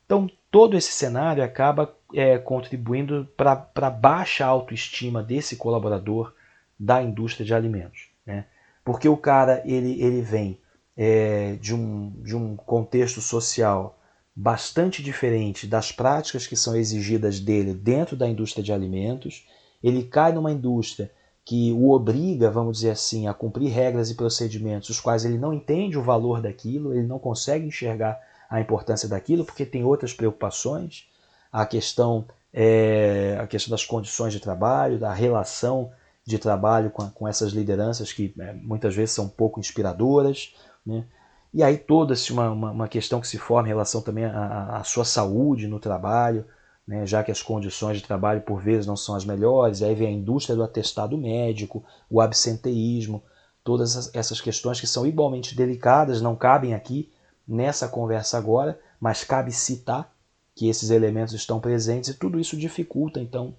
Então, 0.06 0.30
todo 0.52 0.78
esse 0.78 0.92
cenário 0.92 1.44
acaba 1.44 1.94
é, 2.14 2.38
contribuindo 2.38 3.28
para 3.36 3.68
a 3.76 3.90
baixa 3.90 4.46
autoestima 4.46 5.24
desse 5.24 5.56
colaborador 5.56 6.34
da 6.80 7.02
indústria 7.02 7.46
de 7.46 7.54
alimentos. 7.54 8.10
Né? 8.26 8.46
Porque 8.86 9.10
o 9.10 9.18
cara 9.18 9.62
ele, 9.66 10.02
ele 10.02 10.22
vem 10.22 10.60
é, 10.96 11.54
de, 11.56 11.74
um, 11.74 12.12
de 12.22 12.36
um 12.36 12.56
contexto 12.56 13.20
social 13.20 14.00
bastante 14.40 15.02
diferente 15.02 15.66
das 15.66 15.92
práticas 15.92 16.46
que 16.46 16.56
são 16.56 16.76
exigidas 16.76 17.40
dele 17.40 17.74
dentro 17.74 18.16
da 18.16 18.28
indústria 18.28 18.64
de 18.64 18.72
alimentos. 18.72 19.48
Ele 19.84 20.04
cai 20.04 20.32
numa 20.32 20.52
indústria 20.52 21.12
que 21.44 21.72
o 21.72 21.90
obriga, 21.90 22.52
vamos 22.52 22.78
dizer 22.78 22.92
assim, 22.92 23.28
a 23.28 23.34
cumprir 23.34 23.72
regras 23.72 24.12
e 24.12 24.16
procedimentos 24.16 24.90
os 24.90 25.00
quais 25.00 25.26
ele 25.26 25.40
não 25.40 25.52
entende 25.52 25.98
o 25.98 26.04
valor 26.04 26.40
daquilo, 26.40 26.94
ele 26.94 27.08
não 27.08 27.18
consegue 27.18 27.66
enxergar 27.66 28.20
a 28.48 28.62
importância 28.62 29.10
daquilo 29.10 29.44
porque 29.44 29.66
tem 29.66 29.84
outras 29.84 30.14
preocupações, 30.14 31.10
a 31.52 31.66
questão 31.66 32.28
é, 32.54 33.38
a 33.42 33.48
questão 33.48 33.72
das 33.72 33.86
condições 33.86 34.34
de 34.34 34.40
trabalho, 34.40 35.00
da 35.00 35.14
relação 35.14 35.92
de 36.24 36.38
trabalho 36.38 36.92
com, 36.92 37.10
com 37.10 37.28
essas 37.28 37.54
lideranças 37.54 38.14
que 38.14 38.36
é, 38.40 38.54
muitas 38.54 38.96
vezes 38.96 39.16
são 39.16 39.28
pouco 39.28 39.60
inspiradoras, 39.60 40.54
né? 40.86 41.06
E 41.54 41.64
aí 41.64 41.78
toda-se 41.78 42.32
uma, 42.32 42.50
uma, 42.50 42.72
uma, 42.72 42.88
questão 42.88 43.22
que 43.22 43.28
se 43.28 43.38
forma 43.38 43.68
em 43.68 43.72
relação 43.72 44.02
também 44.02 44.26
à, 44.26 44.78
à 44.78 44.84
sua 44.84 45.06
saúde 45.06 45.68
no 45.68 45.80
trabalho, 45.80 46.46
né, 46.88 47.06
já 47.06 47.24
que 47.24 47.32
as 47.32 47.42
condições 47.42 47.98
de 47.98 48.04
trabalho 48.04 48.42
por 48.42 48.62
vezes 48.62 48.86
não 48.86 48.96
são 48.96 49.16
as 49.16 49.26
melhores, 49.26 49.82
aí 49.82 49.94
vem 49.96 50.08
a 50.08 50.12
indústria 50.12 50.56
do 50.56 50.64
atestado 50.64 51.18
médico, 51.18 51.84
o 52.10 52.22
absenteísmo, 52.22 53.24
todas 53.64 54.14
essas 54.16 54.40
questões 54.40 54.80
que 54.80 54.88
são 54.88 55.06
igualmente 55.06 55.56
delicadas, 55.56 56.22
não 56.22 56.36
cabem 56.36 56.74
aqui 56.74 57.12
nessa 57.48 57.88
conversa 57.88 58.38
agora, 58.38 58.80
mas 59.00 59.24
cabe 59.24 59.52
citar 59.52 60.12
que 60.56 60.68
esses 60.70 60.90
elementos 60.90 61.34
estão 61.34 61.60
presentes 61.60 62.10
e 62.10 62.14
tudo 62.14 62.40
isso 62.40 62.58
dificulta 62.58 63.20
então 63.20 63.54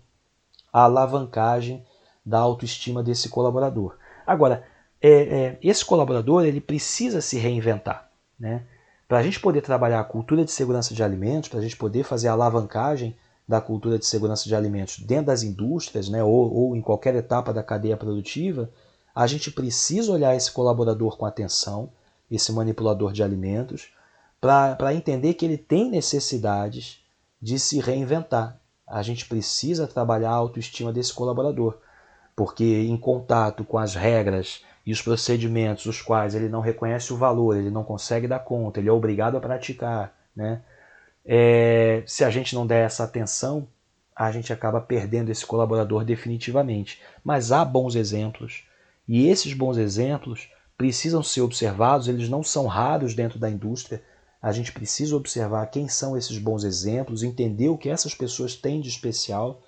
a 0.73 0.83
alavancagem 0.83 1.85
da 2.25 2.39
autoestima 2.39 3.03
desse 3.03 3.29
colaborador. 3.29 3.97
Agora, 4.27 4.65
é, 5.01 5.11
é, 5.11 5.59
esse 5.63 5.85
colaborador 5.85 6.45
ele 6.45 6.61
precisa 6.61 7.21
se 7.21 7.39
reinventar. 7.39 8.11
Né? 8.39 8.63
Para 9.07 9.19
a 9.19 9.23
gente 9.23 9.41
poder 9.41 9.63
trabalhar 9.63 10.01
a 10.01 10.05
cultura 10.05 10.45
de 10.45 10.51
segurança 10.51 10.95
de 10.95 11.03
alimentos, 11.03 11.49
para 11.49 11.61
a 11.61 11.63
gente 11.63 11.77
poder 11.77 12.05
fazer 12.05 12.29
a 12.29 12.33
alavancagem 12.33 13.17
da 13.47 13.61
cultura 13.61 13.99
de 13.99 14.05
segurança 14.05 14.45
de 14.45 14.55
alimentos 14.55 14.99
dentro 14.99 15.27
das 15.27 15.43
indústrias 15.43 16.09
né, 16.09 16.23
ou, 16.23 16.53
ou 16.53 16.77
em 16.77 16.83
qualquer 16.83 17.15
etapa 17.15 17.53
da 17.53 17.63
cadeia 17.63 17.97
produtiva, 17.97 18.71
a 19.15 19.27
gente 19.27 19.51
precisa 19.51 20.13
olhar 20.13 20.37
esse 20.37 20.53
colaborador 20.53 21.17
com 21.17 21.25
atenção, 21.25 21.91
esse 22.31 22.53
manipulador 22.53 23.13
de 23.13 23.23
alimentos, 23.23 23.91
para 24.41 24.95
entender 24.95 25.35
que 25.35 25.45
ele 25.45 25.57
tem 25.57 25.91
necessidades 25.91 27.03
de 27.41 27.59
se 27.59 27.81
reinventar. 27.81 28.61
A 28.87 29.03
gente 29.03 29.27
precisa 29.27 29.87
trabalhar 29.87 30.31
a 30.31 30.35
autoestima 30.35 30.93
desse 30.93 31.13
colaborador, 31.13 31.79
porque 32.37 32.83
em 32.83 32.97
contato 32.97 33.65
com 33.65 33.79
as 33.79 33.95
regras 33.95 34.63
e 34.89 34.93
os 34.93 35.03
procedimentos 35.03 35.85
os 35.85 36.01
quais 36.01 36.35
ele 36.35 36.49
não 36.49 36.63
reconhece 36.63 37.13
o 37.13 37.17
valor, 37.19 37.55
ele 37.55 37.71
não 37.71 37.85
consegue 37.85 38.27
dar 38.27 38.39
conta, 38.39 38.81
ele 38.81 38.89
é 38.89 38.93
obrigado 38.93 39.37
a 39.37 39.41
praticar, 39.41 40.17
né? 40.35 40.63
É, 41.27 42.03
se 42.07 42.25
a 42.25 42.31
gente 42.31 42.55
não 42.55 42.67
der 42.67 42.87
essa 42.87 43.05
atenção, 43.05 43.69
a 44.17 44.33
gente 44.33 44.51
acaba 44.51 44.81
perdendo 44.81 45.31
esse 45.31 45.45
colaborador 45.45 46.07
definitivamente. 46.07 47.03
Mas 47.23 47.53
há 47.53 47.67
bons 47.67 47.97
exemplos, 47.97 48.65
e 49.07 49.27
esses 49.29 49.53
bons 49.53 49.77
exemplos 49.77 50.51
precisam 50.75 51.23
ser 51.23 51.43
observados, 51.43 52.09
eles 52.09 52.31
não 52.31 52.43
são 52.43 52.67
raros 52.67 53.13
dentro 53.13 53.39
da 53.39 53.51
indústria. 53.51 54.03
A 54.41 54.53
gente 54.53 54.73
precisa 54.73 55.15
observar 55.15 55.67
quem 55.67 55.87
são 55.87 56.17
esses 56.17 56.39
bons 56.39 56.65
exemplos, 56.65 57.23
entender 57.23 57.69
o 57.69 57.77
que 57.77 57.91
essas 57.91 58.15
pessoas 58.15 58.57
têm 58.57 58.81
de 58.81 58.89
especial, 58.89 59.61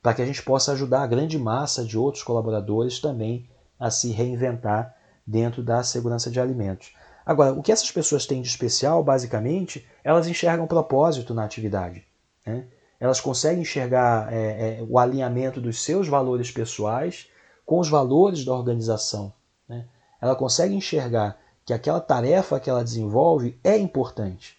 para 0.00 0.14
que 0.14 0.22
a 0.22 0.26
gente 0.26 0.40
possa 0.40 0.70
ajudar 0.70 1.02
a 1.02 1.08
grande 1.08 1.36
massa 1.36 1.84
de 1.84 1.98
outros 1.98 2.22
colaboradores 2.22 3.00
também 3.00 3.50
a 3.82 3.90
se 3.90 4.12
reinventar 4.12 4.94
dentro 5.26 5.60
da 5.60 5.82
segurança 5.82 6.30
de 6.30 6.38
alimentos. 6.40 6.94
Agora, 7.26 7.52
o 7.52 7.60
que 7.60 7.72
essas 7.72 7.90
pessoas 7.90 8.26
têm 8.26 8.40
de 8.40 8.48
especial, 8.48 9.02
basicamente, 9.02 9.84
elas 10.04 10.28
enxergam 10.28 10.68
propósito 10.68 11.34
na 11.34 11.44
atividade. 11.44 12.04
Né? 12.46 12.66
Elas 13.00 13.20
conseguem 13.20 13.62
enxergar 13.62 14.32
é, 14.32 14.78
é, 14.78 14.84
o 14.88 15.00
alinhamento 15.00 15.60
dos 15.60 15.82
seus 15.82 16.06
valores 16.06 16.52
pessoais 16.52 17.28
com 17.66 17.80
os 17.80 17.88
valores 17.88 18.44
da 18.44 18.54
organização. 18.54 19.32
Né? 19.68 19.84
Ela 20.20 20.36
consegue 20.36 20.76
enxergar 20.76 21.36
que 21.64 21.72
aquela 21.72 22.00
tarefa 22.00 22.60
que 22.60 22.70
ela 22.70 22.84
desenvolve 22.84 23.58
é 23.64 23.76
importante. 23.76 24.56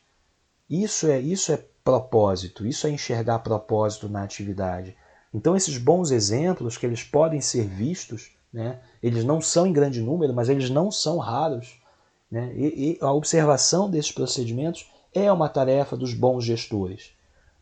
Isso 0.70 1.08
é, 1.08 1.18
isso 1.18 1.53
é 1.53 1.63
propósito, 1.82 2.65
isso 2.65 2.88
é 2.88 2.89
enxergar 2.89 3.39
propósito 3.39 4.10
na 4.10 4.22
atividade. 4.22 4.98
Então, 5.34 5.56
esses 5.56 5.77
bons 5.77 6.12
exemplos 6.12 6.77
que 6.77 6.86
eles 6.86 7.03
podem 7.03 7.39
ser 7.39 7.65
vistos 7.65 8.32
né? 8.53 8.79
Eles 9.01 9.24
não 9.24 9.41
são 9.41 9.65
em 9.65 9.74
grande 9.74 10.01
número, 10.01 10.33
mas 10.33 10.48
eles 10.48 10.69
não 10.69 10.91
são 10.91 11.17
raros. 11.17 11.81
Né? 12.31 12.53
E, 12.55 12.91
e 12.91 12.98
a 13.01 13.12
observação 13.12 13.89
desses 13.89 14.12
procedimentos 14.12 14.89
é 15.13 15.31
uma 15.31 15.50
tarefa 15.50 15.98
dos 15.98 16.13
bons 16.13 16.43
gestores. 16.43 17.12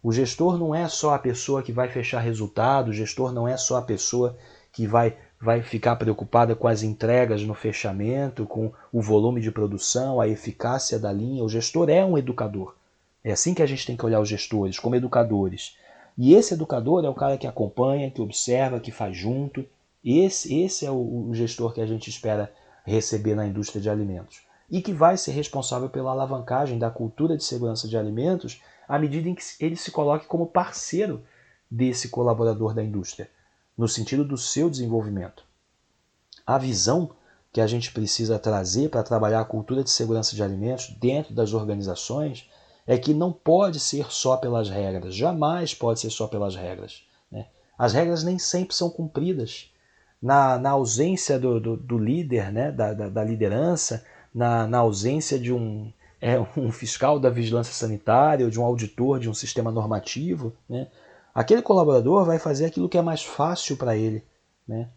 O 0.04 0.12
gestor 0.12 0.58
não 0.58 0.74
é 0.74 0.88
só 0.88 1.14
a 1.14 1.20
pessoa 1.20 1.62
que 1.62 1.72
vai 1.72 1.88
fechar 1.88 2.20
resultado, 2.20 2.90
o 2.90 2.94
gestor 2.94 3.32
não 3.32 3.48
é 3.48 3.56
só 3.56 3.78
a 3.78 3.82
pessoa 3.82 4.36
que 4.72 4.88
vai, 4.88 5.16
vai 5.40 5.62
ficar 5.62 5.96
preocupada 5.96 6.56
com 6.56 6.68
as 6.68 6.82
entregas 6.82 7.44
no 7.44 7.54
fechamento, 7.54 8.46
com 8.46 8.72
o 8.92 9.02
volume 9.02 9.42
de 9.42 9.52
produção, 9.52 10.20
a 10.20 10.28
eficácia 10.28 10.98
da 10.98 11.12
linha. 11.12 11.44
O 11.44 11.50
gestor 11.50 11.90
é 11.90 12.04
um 12.04 12.18
educador. 12.18 12.76
É 13.24 13.32
assim 13.32 13.54
que 13.54 13.62
a 13.62 13.66
gente 13.68 13.86
tem 13.86 13.96
que 13.96 14.06
olhar 14.06 14.20
os 14.20 14.30
gestores, 14.30 14.80
como 14.80 14.96
educadores. 14.96 15.78
E 16.18 16.34
esse 16.34 16.56
educador 16.56 17.06
é 17.06 17.10
o 17.10 17.14
cara 17.14 17.38
que 17.38 17.46
acompanha, 17.46 18.10
que 18.10 18.22
observa, 18.22 18.80
que 18.80 18.92
faz 18.92 19.16
junto, 19.16 19.66
esse, 20.04 20.62
esse 20.62 20.86
é 20.86 20.92
o, 20.92 21.30
o 21.30 21.34
gestor 21.34 21.74
que 21.74 21.82
a 21.82 21.86
gente 21.86 22.10
espera 22.10 22.52
receber 22.84 23.36
na 23.36 23.46
indústria 23.46 23.82
de 23.82 23.90
alimentos 23.90 24.42
e 24.70 24.82
que 24.82 24.94
vai 24.94 25.18
ser 25.18 25.32
responsável 25.32 25.90
pela 25.90 26.12
alavancagem 26.12 26.80
da 26.80 26.90
cultura 26.90 27.36
de 27.36 27.44
segurança 27.44 27.88
de 27.88 27.98
alimentos 27.98 28.62
à 28.88 28.98
medida 28.98 29.28
em 29.30 29.36
que 29.36 29.44
ele 29.60 29.76
se 29.76 29.92
coloque 29.92 30.26
como 30.26 30.48
parceiro 30.48 31.24
desse 31.70 32.10
colaborador 32.10 32.74
da 32.74 32.84
indústria, 32.84 33.30
no 33.78 33.88
sentido 33.88 34.26
do 34.26 34.38
seu 34.38 34.70
desenvolvimento. 34.70 35.44
A 36.46 36.58
visão 36.58 37.12
que 37.52 37.62
a 37.62 37.68
gente 37.68 37.92
precisa 37.92 38.40
trazer 38.40 38.90
para 38.90 39.04
trabalhar 39.04 39.42
a 39.42 39.46
cultura 39.46 39.84
de 39.84 39.90
segurança 39.90 40.36
de 40.36 40.42
alimentos 40.42 40.90
dentro 41.00 41.34
das 41.34 41.54
organizações 41.54 42.50
é 42.88 42.98
que 42.98 43.14
não 43.14 43.32
pode 43.32 43.80
ser 43.80 44.12
só 44.12 44.38
pelas 44.38 44.70
regras, 44.70 45.14
jamais 45.14 45.74
pode 45.74 46.00
ser 46.00 46.10
só 46.10 46.28
pelas 46.28 46.56
regras. 46.56 47.04
Né? 47.30 47.48
As 47.78 47.94
regras 47.94 48.24
nem 48.24 48.40
sempre 48.40 48.76
são 48.76 48.90
cumpridas 48.90 49.71
na, 50.22 50.58
na 50.58 50.72
ausência 50.72 51.40
do, 51.40 51.60
do, 51.60 51.78
do 51.78 51.98
líder, 51.98 52.52
né, 52.52 52.72
da, 52.72 52.94
da, 52.94 53.10
da 53.10 53.24
liderança, 53.24 54.06
na, 54.34 54.68
na, 54.68 54.78
ausência 54.78 55.40
de 55.40 55.52
um, 55.52 55.92
é, 56.22 56.40
um 56.56 56.72
fiscal 56.72 57.20
da 57.20 57.30
vigilância 57.30 57.74
sanitária 57.74 58.46
ou 58.46 58.52
de 58.52 58.60
um 58.60 58.64
auditor 58.64 59.20
de 59.20 59.30
um 59.30 59.34
sistema 59.34 59.72
normativo, 59.72 60.54
né, 60.70 60.88
aquele 61.34 61.62
colaborador 61.62 62.26
vai 62.26 62.38
fazer 62.38 62.66
aquilo 62.66 62.90
que 62.90 62.98
é 62.98 63.02
mais 63.02 63.24
fácil 63.24 63.76
para 63.78 63.98
ele. 63.98 64.24
Né? 64.68 64.88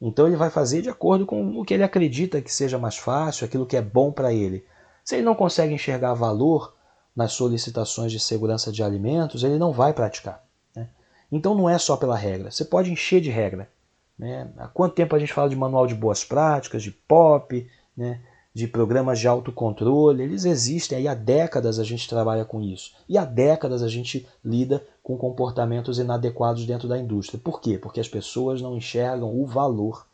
Então 0.00 0.26
ele 0.26 0.36
vai 0.36 0.50
fazer 0.50 0.82
de 0.82 0.90
acordo 0.90 1.24
com 1.24 1.58
o 1.58 1.64
que 1.64 1.72
ele 1.72 1.82
acredita 1.82 2.42
que 2.42 2.52
seja 2.52 2.78
mais 2.78 2.96
fácil, 2.96 3.46
aquilo 3.46 3.66
que 3.66 3.76
é 3.76 3.82
bom 3.82 4.12
para 4.12 4.32
ele. 4.32 4.64
Se 5.02 5.16
ele 5.16 5.24
não 5.24 5.34
consegue 5.34 5.72
enxergar 5.72 6.14
valor 6.14 6.74
nas 7.16 7.32
solicitações 7.32 8.10
de 8.10 8.18
segurança 8.18 8.72
de 8.72 8.82
alimentos, 8.82 9.44
ele 9.44 9.58
não 9.58 9.72
vai 9.72 9.92
praticar. 9.92 10.44
Né? 10.74 10.88
Então 11.30 11.54
não 11.54 11.70
é 11.70 11.78
só 11.78 11.96
pela 11.96 12.16
regra. 12.16 12.50
Você 12.50 12.64
pode 12.64 12.90
encher 12.90 13.20
de 13.20 13.30
regra, 13.30 13.68
né? 14.18 14.50
Há 14.56 14.68
quanto 14.68 14.94
tempo 14.94 15.14
a 15.14 15.18
gente 15.18 15.32
fala 15.32 15.48
de 15.48 15.56
manual 15.56 15.86
de 15.86 15.94
boas 15.94 16.24
práticas, 16.24 16.82
de 16.82 16.90
POP, 16.90 17.68
né? 17.96 18.20
de 18.52 18.68
programas 18.68 19.18
de 19.18 19.26
autocontrole? 19.26 20.22
Eles 20.22 20.44
existem, 20.44 20.98
aí 20.98 21.08
há 21.08 21.14
décadas 21.14 21.78
a 21.78 21.84
gente 21.84 22.08
trabalha 22.08 22.44
com 22.44 22.62
isso. 22.62 22.94
E 23.08 23.18
há 23.18 23.24
décadas 23.24 23.82
a 23.82 23.88
gente 23.88 24.26
lida 24.44 24.84
com 25.02 25.16
comportamentos 25.16 25.98
inadequados 25.98 26.64
dentro 26.64 26.88
da 26.88 26.98
indústria. 26.98 27.40
Por 27.42 27.60
quê? 27.60 27.76
Porque 27.76 28.00
as 28.00 28.08
pessoas 28.08 28.62
não 28.62 28.76
enxergam 28.76 29.34
o 29.38 29.44
valor. 29.44 30.06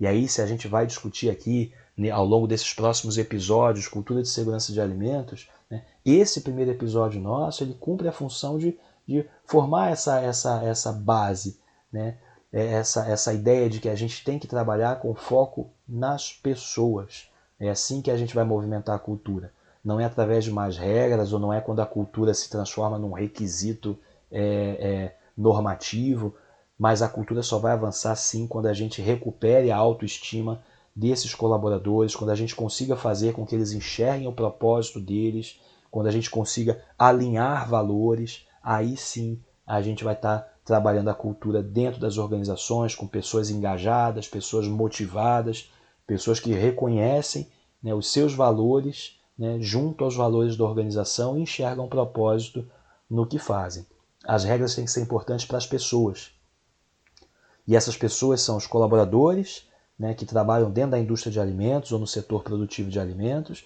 E 0.00 0.06
aí, 0.06 0.28
se 0.28 0.42
a 0.42 0.46
gente 0.46 0.68
vai 0.68 0.86
discutir 0.86 1.30
aqui 1.30 1.72
né, 1.96 2.10
ao 2.10 2.24
longo 2.24 2.46
desses 2.46 2.72
próximos 2.72 3.18
episódios, 3.18 3.88
cultura 3.88 4.22
de 4.22 4.28
segurança 4.28 4.72
de 4.72 4.80
alimentos, 4.80 5.48
né, 5.70 5.84
esse 6.04 6.40
primeiro 6.40 6.70
episódio 6.70 7.20
nosso 7.20 7.64
ele 7.64 7.74
cumpre 7.74 8.06
a 8.06 8.12
função 8.12 8.58
de, 8.58 8.78
de 9.06 9.24
formar 9.44 9.90
essa, 9.90 10.20
essa, 10.20 10.62
essa 10.62 10.92
base, 10.92 11.58
né, 11.92 12.16
essa, 12.52 13.06
essa 13.06 13.32
ideia 13.32 13.68
de 13.68 13.80
que 13.80 13.88
a 13.88 13.94
gente 13.94 14.24
tem 14.24 14.38
que 14.38 14.46
trabalhar 14.46 15.00
com 15.00 15.14
foco 15.14 15.70
nas 15.86 16.32
pessoas. 16.32 17.28
É 17.60 17.68
assim 17.68 18.00
que 18.00 18.10
a 18.10 18.16
gente 18.16 18.34
vai 18.34 18.44
movimentar 18.44 18.96
a 18.96 19.00
cultura. 19.00 19.52
Não 19.84 20.00
é 20.00 20.04
através 20.04 20.44
de 20.44 20.50
mais 20.50 20.76
regras 20.76 21.32
ou 21.32 21.38
não 21.38 21.52
é 21.52 21.60
quando 21.60 21.80
a 21.80 21.86
cultura 21.86 22.32
se 22.34 22.48
transforma 22.50 22.98
num 22.98 23.12
requisito 23.12 23.98
é, 24.30 24.42
é, 24.80 25.16
normativo, 25.36 26.34
mas 26.78 27.02
a 27.02 27.08
cultura 27.08 27.42
só 27.42 27.58
vai 27.58 27.72
avançar 27.72 28.14
sim 28.16 28.46
quando 28.46 28.66
a 28.66 28.72
gente 28.72 29.02
recupere 29.02 29.70
a 29.70 29.76
autoestima 29.76 30.62
desses 30.94 31.34
colaboradores, 31.34 32.14
quando 32.14 32.30
a 32.30 32.34
gente 32.34 32.56
consiga 32.56 32.96
fazer 32.96 33.32
com 33.32 33.46
que 33.46 33.54
eles 33.54 33.72
enxerguem 33.72 34.26
o 34.26 34.32
propósito 34.32 35.00
deles, 35.00 35.60
quando 35.90 36.08
a 36.08 36.10
gente 36.10 36.28
consiga 36.28 36.82
alinhar 36.98 37.68
valores, 37.68 38.46
aí 38.62 38.96
sim 38.96 39.40
a 39.66 39.80
gente 39.80 40.02
vai 40.02 40.14
estar 40.14 40.38
tá 40.38 40.48
trabalhando 40.68 41.08
a 41.08 41.14
cultura 41.14 41.62
dentro 41.62 41.98
das 41.98 42.18
organizações, 42.18 42.94
com 42.94 43.06
pessoas 43.06 43.48
engajadas, 43.48 44.28
pessoas 44.28 44.68
motivadas, 44.68 45.72
pessoas 46.06 46.38
que 46.38 46.52
reconhecem 46.52 47.48
né, 47.82 47.94
os 47.94 48.12
seus 48.12 48.34
valores 48.34 49.18
né, 49.38 49.56
junto 49.62 50.04
aos 50.04 50.14
valores 50.14 50.58
da 50.58 50.64
organização 50.64 51.38
e 51.38 51.40
enxergam 51.40 51.86
um 51.86 51.88
propósito 51.88 52.70
no 53.08 53.26
que 53.26 53.38
fazem. 53.38 53.86
As 54.22 54.44
regras 54.44 54.74
têm 54.74 54.84
que 54.84 54.90
ser 54.90 55.00
importantes 55.00 55.46
para 55.46 55.56
as 55.56 55.66
pessoas. 55.66 56.32
E 57.66 57.74
essas 57.74 57.96
pessoas 57.96 58.42
são 58.42 58.58
os 58.58 58.66
colaboradores, 58.66 59.66
né, 59.98 60.12
que 60.12 60.26
trabalham 60.26 60.70
dentro 60.70 60.90
da 60.90 60.98
indústria 60.98 61.32
de 61.32 61.40
alimentos 61.40 61.92
ou 61.92 61.98
no 61.98 62.06
setor 62.06 62.42
produtivo 62.42 62.90
de 62.90 63.00
alimentos, 63.00 63.64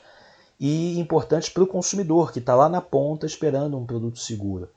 e 0.60 1.00
importantes 1.00 1.48
para 1.48 1.64
o 1.64 1.66
consumidor, 1.66 2.30
que 2.30 2.38
está 2.38 2.54
lá 2.54 2.68
na 2.68 2.80
ponta 2.80 3.26
esperando 3.26 3.76
um 3.76 3.84
produto 3.84 4.20
seguro. 4.20 4.68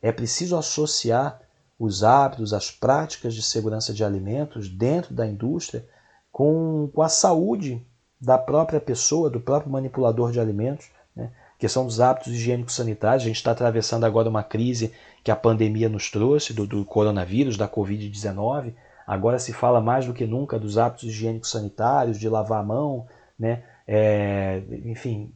É 0.00 0.12
preciso 0.12 0.56
associar 0.56 1.42
os 1.84 2.04
hábitos, 2.04 2.54
as 2.54 2.70
práticas 2.70 3.34
de 3.34 3.42
segurança 3.42 3.92
de 3.92 4.04
alimentos 4.04 4.68
dentro 4.68 5.12
da 5.12 5.26
indústria 5.26 5.84
com, 6.30 6.88
com 6.94 7.02
a 7.02 7.08
saúde 7.08 7.84
da 8.20 8.38
própria 8.38 8.80
pessoa, 8.80 9.28
do 9.28 9.40
próprio 9.40 9.72
manipulador 9.72 10.30
de 10.30 10.38
alimentos, 10.38 10.88
né? 11.14 11.32
questão 11.58 11.84
dos 11.84 12.00
hábitos 12.00 12.32
higiênicos 12.32 12.76
sanitários. 12.76 13.24
A 13.24 13.26
gente 13.26 13.36
está 13.36 13.50
atravessando 13.50 14.04
agora 14.04 14.28
uma 14.28 14.44
crise 14.44 14.92
que 15.24 15.30
a 15.32 15.34
pandemia 15.36 15.88
nos 15.88 16.08
trouxe, 16.08 16.54
do, 16.54 16.68
do 16.68 16.84
coronavírus, 16.84 17.56
da 17.56 17.68
Covid-19. 17.68 18.74
Agora 19.04 19.40
se 19.40 19.52
fala 19.52 19.80
mais 19.80 20.06
do 20.06 20.14
que 20.14 20.24
nunca 20.24 20.60
dos 20.60 20.78
hábitos 20.78 21.08
higiênicos 21.08 21.50
sanitários, 21.50 22.16
de 22.16 22.28
lavar 22.28 22.60
a 22.60 22.64
mão, 22.64 23.08
né? 23.36 23.64
É, 23.88 24.62
enfim, 24.84 25.34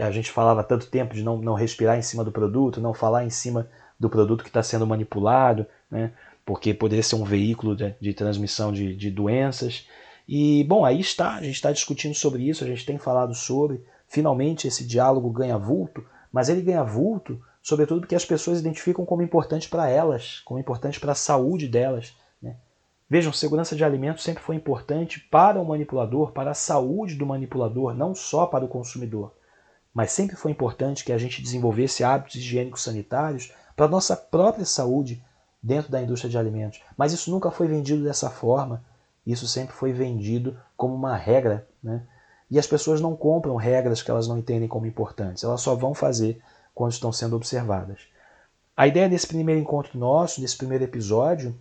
a 0.00 0.10
gente 0.12 0.30
falava 0.30 0.62
tanto 0.62 0.86
tempo 0.86 1.12
de 1.12 1.24
não, 1.24 1.38
não 1.38 1.54
respirar 1.54 1.98
em 1.98 2.02
cima 2.02 2.22
do 2.22 2.30
produto, 2.30 2.80
não 2.80 2.94
falar 2.94 3.24
em 3.24 3.30
cima 3.30 3.68
do 3.98 4.08
produto 4.08 4.44
que 4.44 4.48
está 4.48 4.62
sendo 4.62 4.86
manipulado, 4.86 5.66
né? 5.90 6.12
porque 6.48 6.72
poderia 6.72 7.02
ser 7.02 7.16
um 7.16 7.24
veículo 7.24 7.76
de, 7.76 7.94
de 8.00 8.14
transmissão 8.14 8.72
de, 8.72 8.96
de 8.96 9.10
doenças. 9.10 9.86
E, 10.26 10.64
bom, 10.64 10.84
aí 10.84 10.98
está, 10.98 11.34
a 11.34 11.42
gente 11.42 11.54
está 11.54 11.70
discutindo 11.70 12.14
sobre 12.14 12.48
isso, 12.48 12.64
a 12.64 12.66
gente 12.66 12.86
tem 12.86 12.96
falado 12.96 13.34
sobre. 13.34 13.84
Finalmente 14.06 14.66
esse 14.66 14.86
diálogo 14.86 15.28
ganha 15.28 15.58
vulto, 15.58 16.02
mas 16.32 16.48
ele 16.48 16.62
ganha 16.62 16.82
vulto, 16.82 17.38
sobretudo 17.62 18.00
porque 18.00 18.14
as 18.14 18.24
pessoas 18.24 18.60
identificam 18.60 19.04
como 19.04 19.22
importante 19.22 19.68
para 19.68 19.90
elas, 19.90 20.40
como 20.40 20.58
importante 20.58 20.98
para 20.98 21.12
a 21.12 21.14
saúde 21.14 21.68
delas. 21.68 22.16
Né? 22.40 22.56
Vejam, 23.10 23.30
segurança 23.30 23.76
de 23.76 23.84
alimentos 23.84 24.24
sempre 24.24 24.42
foi 24.42 24.56
importante 24.56 25.20
para 25.20 25.60
o 25.60 25.68
manipulador, 25.68 26.32
para 26.32 26.52
a 26.52 26.54
saúde 26.54 27.14
do 27.14 27.26
manipulador, 27.26 27.94
não 27.94 28.14
só 28.14 28.46
para 28.46 28.64
o 28.64 28.68
consumidor. 28.68 29.34
Mas 29.92 30.12
sempre 30.12 30.34
foi 30.34 30.50
importante 30.50 31.04
que 31.04 31.12
a 31.12 31.18
gente 31.18 31.42
desenvolvesse 31.42 32.02
hábitos 32.02 32.36
higiênicos 32.36 32.82
sanitários 32.82 33.52
para 33.76 33.84
a 33.84 33.90
nossa 33.90 34.16
própria 34.16 34.64
saúde 34.64 35.22
dentro 35.68 35.92
da 35.92 36.00
indústria 36.00 36.30
de 36.30 36.38
alimentos. 36.38 36.80
Mas 36.96 37.12
isso 37.12 37.30
nunca 37.30 37.50
foi 37.50 37.68
vendido 37.68 38.02
dessa 38.02 38.30
forma. 38.30 38.82
Isso 39.26 39.46
sempre 39.46 39.74
foi 39.74 39.92
vendido 39.92 40.58
como 40.74 40.94
uma 40.94 41.14
regra, 41.14 41.68
né? 41.82 42.02
E 42.50 42.58
as 42.58 42.66
pessoas 42.66 42.98
não 42.98 43.14
compram 43.14 43.54
regras 43.56 44.00
que 44.00 44.10
elas 44.10 44.26
não 44.26 44.38
entendem 44.38 44.66
como 44.66 44.86
importantes, 44.86 45.44
elas 45.44 45.60
só 45.60 45.74
vão 45.74 45.92
fazer 45.92 46.40
quando 46.74 46.92
estão 46.92 47.12
sendo 47.12 47.36
observadas. 47.36 48.00
A 48.74 48.86
ideia 48.86 49.06
desse 49.06 49.26
primeiro 49.26 49.60
encontro 49.60 49.98
nosso, 49.98 50.40
desse 50.40 50.56
primeiro 50.56 50.84
episódio, 50.84 51.54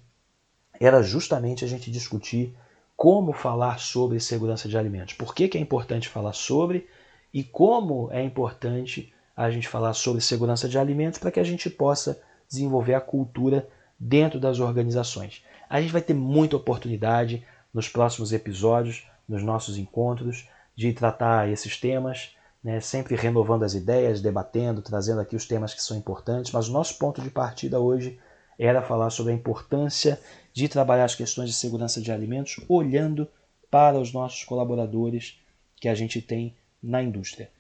era 0.79 1.03
justamente 1.03 1.65
a 1.65 1.67
gente 1.67 1.91
discutir 1.91 2.55
como 2.95 3.33
falar 3.33 3.79
sobre 3.79 4.21
segurança 4.21 4.69
de 4.69 4.77
alimentos. 4.77 5.15
Por 5.15 5.35
que, 5.35 5.49
que 5.49 5.57
é 5.57 5.61
importante 5.61 6.07
falar 6.07 6.31
sobre 6.31 6.87
e 7.33 7.43
como 7.43 8.09
é 8.13 8.23
importante 8.23 9.13
a 9.35 9.51
gente 9.51 9.67
falar 9.67 9.93
sobre 9.93 10.21
segurança 10.21 10.69
de 10.69 10.79
alimentos 10.79 11.19
para 11.19 11.31
que 11.31 11.39
a 11.39 11.43
gente 11.43 11.69
possa 11.69 12.21
desenvolver 12.47 12.93
a 12.93 13.01
cultura 13.01 13.67
dentro 13.99 14.39
das 14.39 14.59
organizações. 14.59 15.43
A 15.69 15.81
gente 15.81 15.91
vai 15.91 16.01
ter 16.01 16.13
muita 16.13 16.55
oportunidade 16.55 17.45
nos 17.73 17.89
próximos 17.89 18.31
episódios, 18.31 19.07
nos 19.27 19.43
nossos 19.43 19.77
encontros, 19.77 20.47
de 20.75 20.93
tratar 20.93 21.49
esses 21.49 21.77
temas, 21.79 22.35
né, 22.63 22.79
sempre 22.79 23.15
renovando 23.15 23.63
as 23.63 23.73
ideias, 23.73 24.21
debatendo, 24.21 24.81
trazendo 24.81 25.21
aqui 25.21 25.35
os 25.35 25.45
temas 25.45 25.73
que 25.73 25.81
são 25.81 25.97
importantes, 25.97 26.51
mas 26.51 26.67
o 26.67 26.73
nosso 26.73 26.97
ponto 26.97 27.21
de 27.21 27.29
partida 27.29 27.79
hoje 27.79 28.19
era 28.57 28.81
falar 28.81 29.09
sobre 29.09 29.31
a 29.31 29.35
importância 29.35 30.19
de 30.53 30.67
trabalhar 30.67 31.05
as 31.05 31.15
questões 31.15 31.49
de 31.49 31.55
segurança 31.55 32.01
de 32.01 32.11
alimentos 32.11 32.59
olhando 32.67 33.27
para 33.69 33.99
os 33.99 34.11
nossos 34.13 34.43
colaboradores 34.43 35.39
que 35.75 35.87
a 35.87 35.95
gente 35.95 36.21
tem 36.21 36.55
na 36.81 37.01
indústria. 37.01 37.51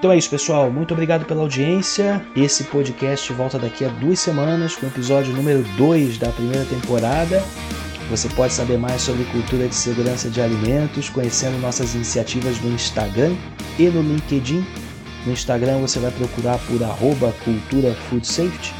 Então 0.00 0.10
é 0.10 0.16
isso, 0.16 0.30
pessoal. 0.30 0.70
Muito 0.70 0.94
obrigado 0.94 1.26
pela 1.26 1.42
audiência. 1.42 2.24
Esse 2.34 2.64
podcast 2.64 3.30
volta 3.34 3.58
daqui 3.58 3.84
a 3.84 3.88
duas 3.88 4.18
semanas 4.18 4.74
com 4.74 4.86
o 4.86 4.88
episódio 4.88 5.34
número 5.34 5.62
2 5.76 6.16
da 6.16 6.30
primeira 6.30 6.64
temporada. 6.64 7.44
Você 8.08 8.26
pode 8.30 8.54
saber 8.54 8.78
mais 8.78 9.02
sobre 9.02 9.24
cultura 9.24 9.68
de 9.68 9.74
segurança 9.74 10.30
de 10.30 10.40
alimentos 10.40 11.10
conhecendo 11.10 11.60
nossas 11.60 11.94
iniciativas 11.94 12.58
no 12.62 12.70
Instagram 12.70 13.34
e 13.78 13.88
no 13.88 14.00
LinkedIn. 14.00 14.64
No 15.26 15.32
Instagram 15.32 15.80
você 15.80 15.98
vai 15.98 16.10
procurar 16.12 16.56
por 16.60 16.82
arroba 16.82 17.34
cultura 17.44 17.94
food 18.08 18.26
safety. 18.26 18.72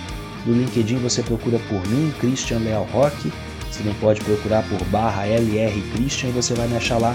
No 0.47 0.55
LinkedIn 0.55 0.97
você 1.01 1.23
procura 1.23 1.59
por 1.69 1.87
mim, 1.89 2.15
Christian 2.19 2.61
Leal 2.61 2.89
Roque. 2.93 3.31
Você 3.71 3.83
não 3.83 3.93
pode 3.97 4.23
procurar 4.23 4.63
por 4.63 4.83
barra 4.87 5.27
LR 5.27 5.83
Christian 5.93 6.31
e 6.31 6.33
você 6.33 6.55
vai 6.55 6.67
me 6.67 6.79
achar 6.79 6.97
lá 6.97 7.15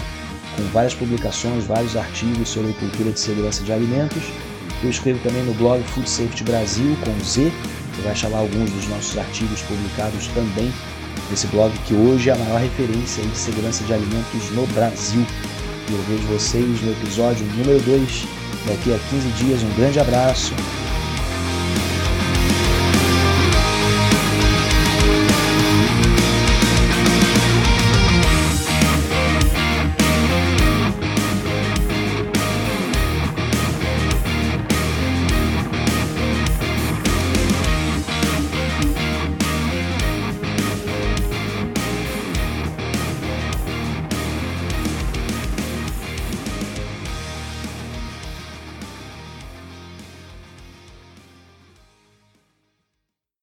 com 0.56 0.63
várias 0.72 0.94
publicações, 0.94 1.65
vários 1.65 1.96
artigos 1.96 2.50
sobre 2.50 2.74
cultura 2.74 3.12
de 3.12 3.20
segurança 3.20 3.63
de 3.63 3.72
alimentos. 3.72 4.24
Eu 4.84 4.89
escrevo 4.89 5.20
também 5.24 5.44
no 5.44 5.54
blog 5.54 5.84
Food 5.84 6.10
Safety 6.10 6.44
Brasil 6.44 6.98
com 7.04 7.24
Z. 7.24 7.52
Você 7.96 8.02
vai 8.02 8.32
lá 8.32 8.39
alguns 8.39 8.70
dos 8.72 8.88
nossos 8.88 9.18
artigos 9.18 9.62
publicados 9.62 10.28
também 10.28 10.72
nesse 11.30 11.48
blog 11.48 11.72
que 11.86 11.94
hoje 11.94 12.30
é 12.30 12.34
a 12.34 12.38
maior 12.38 12.60
referência 12.60 13.22
em 13.22 13.34
segurança 13.34 13.84
de 13.84 13.94
alimentos 13.94 14.50
no 14.52 14.65
Brasil. 14.68 15.26
E 15.89 15.94
eu 15.94 16.02
vejo 16.04 16.28
vocês 16.28 16.82
no 16.82 16.91
episódio 16.91 17.46
número 17.58 17.80
2 17.82 18.28
daqui 18.68 18.94
a 18.94 19.00
15 19.10 19.28
dias. 19.44 19.63
Um 19.63 19.74
grande 19.76 20.00
abraço 20.00 20.54